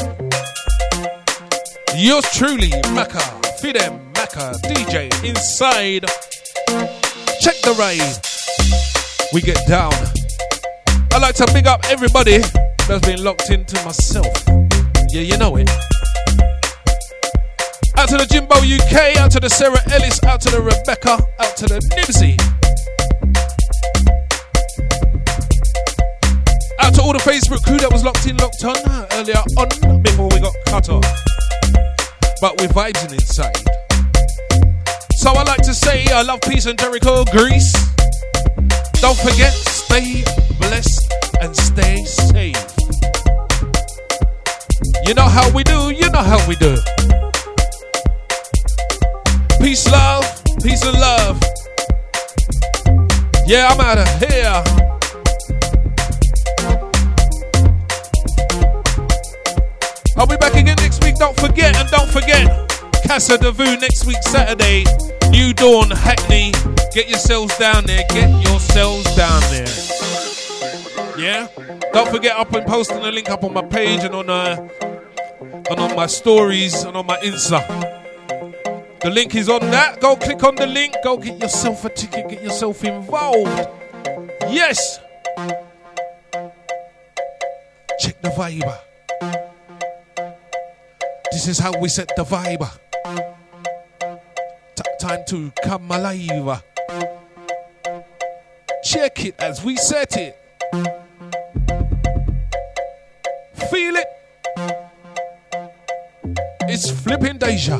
Yours 1.95 2.25
truly, 2.33 2.69
Macca, 2.95 3.21
Fidem, 3.59 4.11
Macca, 4.13 4.53
DJ, 4.61 5.11
inside. 5.23 6.05
Check 7.39 7.55
the 7.61 7.73
rave. 7.77 8.19
We 9.33 9.41
get 9.41 9.59
down. 9.67 10.12
I 11.13 11.19
like 11.19 11.35
to 11.35 11.45
big 11.53 11.67
up 11.67 11.79
everybody 11.85 12.39
that's 12.87 13.05
been 13.05 13.23
locked 13.23 13.51
into 13.51 13.75
myself. 13.85 14.33
Yeah, 15.11 15.21
you 15.21 15.37
know 15.37 15.55
it. 15.57 15.69
Out 17.95 18.09
to 18.09 18.17
the 18.17 18.25
Jimbo 18.25 18.55
UK, 18.57 19.21
out 19.21 19.29
to 19.29 19.39
the 19.39 19.47
Sarah 19.47 19.77
Ellis, 19.93 20.23
out 20.23 20.41
to 20.41 20.49
the 20.49 20.59
Rebecca, 20.59 21.21
out 21.37 21.55
to 21.57 21.65
the 21.67 21.77
Nibsy. 21.93 22.33
Out 26.79 26.95
to 26.95 27.01
all 27.03 27.13
the 27.13 27.21
Facebook 27.21 27.63
crew 27.63 27.77
that 27.77 27.93
was 27.93 28.03
locked 28.03 28.25
in, 28.25 28.35
locked 28.37 28.65
on 28.65 28.75
uh, 28.89 29.05
earlier 29.13 29.37
on 29.55 30.01
before 30.01 30.29
we 30.33 30.39
got 30.39 30.55
cut 30.65 30.89
off. 30.89 31.05
But 32.41 32.59
we're 32.59 32.73
vibing 32.73 33.13
inside. 33.13 33.53
So 35.17 35.29
I 35.29 35.43
like 35.43 35.61
to 35.61 35.75
say 35.75 36.07
I 36.07 36.23
love 36.23 36.41
peace 36.41 36.65
and 36.65 36.77
Jericho, 36.79 37.23
Greece. 37.25 37.71
Don't 38.99 39.17
forget, 39.19 39.53
stay 39.53 40.23
how 45.33 45.49
we 45.51 45.63
do, 45.63 45.89
you 45.89 46.07
know 46.11 46.21
how 46.21 46.37
we 46.47 46.55
do. 46.55 46.75
Peace, 49.59 49.89
love, 49.89 50.23
peace 50.61 50.85
and 50.85 50.99
love. 50.99 51.41
Yeah, 53.47 53.67
I'm 53.71 53.79
out 53.81 53.97
of 53.97 54.07
here. 54.19 54.63
I'll 60.15 60.27
be 60.27 60.37
back 60.37 60.53
again 60.53 60.77
next 60.77 61.03
week. 61.03 61.15
Don't 61.15 61.37
forget, 61.39 61.75
and 61.77 61.89
don't 61.89 62.09
forget, 62.11 62.47
Casa 63.07 63.37
de 63.39 63.51
Vu 63.51 63.75
next 63.77 64.05
week, 64.05 64.21
Saturday. 64.21 64.85
New 65.31 65.51
Dawn, 65.53 65.89
Hackney. 65.89 66.51
Get 66.93 67.09
yourselves 67.09 67.57
down 67.57 67.85
there. 67.85 68.03
Get 68.09 68.29
yourselves 68.47 69.15
down 69.15 69.41
there. 69.49 69.67
Yeah? 71.17 71.47
Don't 71.91 72.09
forget, 72.09 72.37
I've 72.37 72.51
been 72.51 72.65
posting 72.65 73.01
the 73.01 73.11
link 73.11 73.31
up 73.31 73.43
on 73.43 73.53
my 73.53 73.63
page 73.63 74.03
and 74.03 74.13
on, 74.13 74.29
uh, 74.29 74.69
and 75.51 75.79
on 75.79 75.95
my 75.95 76.07
stories 76.07 76.83
and 76.83 76.95
on 76.95 77.05
my 77.05 77.17
Insta. 77.17 77.61
The 79.01 79.09
link 79.09 79.35
is 79.35 79.49
on 79.49 79.59
that. 79.71 79.99
Go 79.99 80.15
click 80.15 80.43
on 80.43 80.55
the 80.55 80.65
link. 80.65 80.95
Go 81.03 81.17
get 81.17 81.37
yourself 81.39 81.83
a 81.83 81.89
ticket. 81.89 82.29
Get 82.29 82.41
yourself 82.41 82.83
involved. 82.85 83.67
Yes. 84.49 84.99
Check 87.99 88.21
the 88.21 88.29
vibe. 88.29 88.79
This 91.31 91.47
is 91.47 91.59
how 91.59 91.77
we 91.79 91.89
set 91.89 92.09
the 92.15 92.23
vibe. 92.23 92.69
T- 94.75 94.83
time 94.99 95.23
to 95.27 95.51
come 95.63 95.91
alive. 95.91 96.63
Check 98.85 99.25
it 99.25 99.35
as 99.39 99.63
we 99.63 99.75
set 99.75 100.15
it. 100.15 100.37
Feel 103.69 103.95
it. 103.97 104.22
It's 106.73 106.89
flipping 106.89 107.37
deja. 107.37 107.79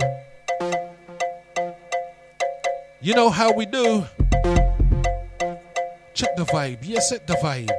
You 3.02 3.16
know 3.16 3.32
how 3.32 3.52
we 3.52 3.66
do. 3.66 4.06
Check 6.14 6.36
the 6.36 6.46
vibe. 6.46 6.78
Yes, 6.84 7.10
set 7.10 7.26
the 7.26 7.34
vibe. 7.42 7.72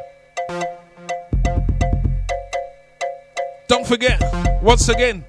Don't 3.68 3.86
forget, 3.86 4.20
once 4.60 4.88
again, 4.88 5.24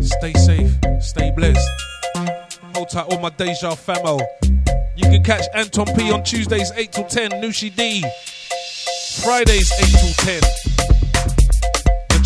stay 0.00 0.32
safe, 0.32 0.78
stay 1.02 1.30
blessed. 1.36 1.68
Hold 2.74 2.88
tight, 2.88 3.04
all 3.12 3.20
my 3.20 3.28
Deja 3.28 3.72
famo. 3.76 4.18
You 4.96 5.10
can 5.10 5.22
catch 5.22 5.44
Anton 5.54 5.94
P 5.94 6.10
on 6.10 6.24
Tuesdays 6.24 6.72
8 6.74 6.90
till 6.90 7.04
10, 7.04 7.30
Nushi 7.32 7.68
D. 7.76 8.02
Fridays 9.22 9.70
8 9.78 10.40
till 10.40 10.40
10. 10.40 10.71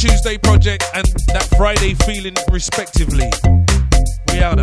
Tuesday 0.09 0.39
Project 0.39 0.85
and 0.95 1.07
that 1.29 1.49
Friday 1.57 1.95
feeling, 1.95 2.35
respectively. 2.53 3.29
We 4.33 4.41
out. 4.41 4.61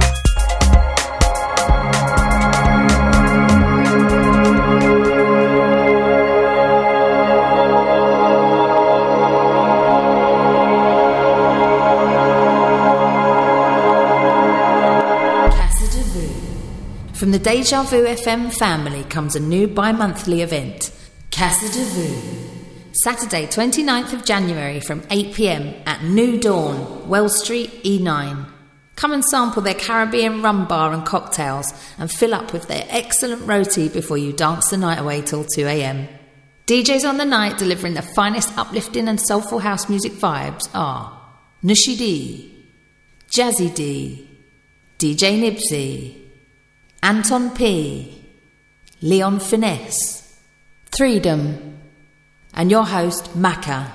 From 17.14 17.32
the 17.32 17.40
Deja 17.40 17.84
Vu 17.84 18.06
FM 18.06 18.53
family 18.53 19.03
comes 19.06 19.36
a 19.36 19.40
new 19.40 19.68
bi 19.68 19.91
monthly 19.91 20.41
event, 20.41 20.91
Casa 21.32 21.68
de 21.68 21.84
Vu. 21.86 22.52
Saturday, 23.02 23.48
29th 23.48 24.14
of 24.14 24.24
January 24.24 24.80
from 24.80 25.02
8 25.10 25.34
pm 25.34 25.74
at 25.88 26.03
New 26.03 26.40
Dawn, 26.40 27.10
Wells 27.10 27.44
Street, 27.44 27.84
E9. 27.84 28.45
Come 28.95 29.14
and 29.14 29.26
sample 29.26 29.64
their 29.64 29.74
Caribbean 29.74 30.44
rum 30.44 30.68
bar 30.68 30.94
and 30.94 31.03
cocktails 31.03 31.74
and 31.98 32.11
fill 32.11 32.36
up 32.36 32.53
with 32.53 32.68
their 32.68 32.86
excellent 32.90 33.48
roti 33.48 33.90
before 33.90 34.20
you 34.20 34.32
dance 34.32 34.70
the 34.70 34.78
night 34.78 34.99
away 34.99 35.24
till 35.24 35.44
2 35.44 35.65
am. 35.65 36.07
DJs 36.68 37.10
on 37.10 37.18
the 37.18 37.26
night 37.26 37.57
delivering 37.57 37.95
the 37.95 38.03
finest 38.03 38.56
uplifting 38.60 39.07
and 39.07 39.20
soulful 39.20 39.57
house 39.57 39.90
music 39.90 40.11
vibes 40.11 40.70
are 40.76 41.20
Nushi 41.64 41.98
D, 41.98 42.64
Jazzy 43.28 43.74
D, 43.74 44.30
DJ 44.99 45.41
Nibsy, 45.41 46.15
Anton 47.02 47.49
P, 47.56 48.24
Leon 49.02 49.40
Finesse, 49.40 50.40
Freedom, 50.95 51.72
and 52.53 52.71
your 52.71 52.85
host, 52.85 53.38
Macca. 53.38 53.91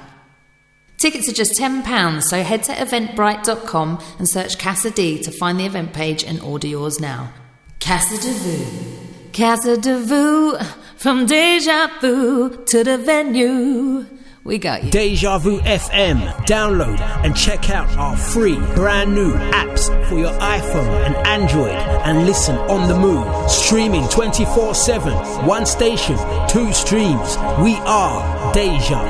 Tickets 0.99 1.29
are 1.29 1.33
just 1.33 1.59
£10, 1.59 2.23
so 2.23 2.43
head 2.43 2.65
to 2.65 2.73
eventbrite.com 2.73 4.03
and 4.19 4.29
search 4.29 4.59
Casa 4.59 4.91
D 4.91 5.23
to 5.23 5.31
find 5.31 5.61
the 5.61 5.67
event 5.67 5.93
page 5.93 6.25
and 6.25 6.41
order 6.41 6.67
yours 6.67 6.99
now. 6.99 7.33
Casa 7.79 8.19
de. 8.21 8.99
Casa 9.33 9.77
de 9.77 10.59
from 10.97 11.27
Deja 11.27 11.89
Vu 12.01 12.65
to 12.65 12.83
the 12.83 12.99
venue. 12.99 14.07
We 14.49 14.57
got 14.57 14.83
you. 14.83 14.91
Deja 14.91 15.37
Vu 15.37 15.61
FM. 15.61 16.17
Download 16.47 16.99
and 17.23 17.37
check 17.37 17.69
out 17.69 17.87
our 17.99 18.17
free 18.17 18.57
brand 18.75 19.15
new 19.15 19.35
apps 19.35 19.91
for 20.09 20.17
your 20.17 20.33
iPhone 20.41 21.05
and 21.05 21.15
Android 21.27 21.77
and 22.07 22.25
listen 22.25 22.57
on 22.57 22.89
the 22.89 22.97
move. 22.99 23.29
Streaming 23.51 24.09
24 24.09 24.75
7. 24.75 25.13
One 25.47 25.67
station, 25.67 26.17
two 26.49 26.73
streams. 26.73 27.37
We 27.63 27.75
are 27.85 28.55
Deja. 28.55 29.05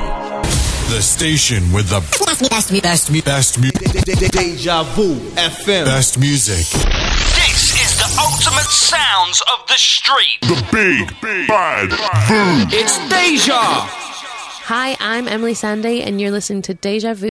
The 0.89 1.01
station 1.01 1.71
with 1.71 1.87
the 1.87 2.01
best, 2.01 2.49
best, 2.49 2.83
best, 2.83 3.23
best, 3.23 3.61
best, 3.61 4.33
Deja 4.33 4.83
Vu 4.83 5.15
FM. 5.39 5.85
best 5.85 6.19
music. 6.19 6.67
This 7.39 7.79
is 7.79 7.97
the 7.97 8.19
ultimate 8.19 8.69
sounds 8.69 9.41
of 9.53 9.65
the 9.69 9.77
street. 9.77 10.41
The 10.41 10.61
big, 10.69 11.07
big 11.21 11.47
bad 11.47 11.91
boom. 12.27 12.67
It's 12.73 12.97
Deja. 13.07 14.08
Hi, 14.69 14.95
I'm 14.99 15.25
Emeli 15.25 15.53
Sandé, 15.53 16.05
and 16.05 16.21
you're 16.21 16.29
listening 16.29 16.61
to 16.61 16.75
Deja 16.75 17.15
Vu 17.15 17.25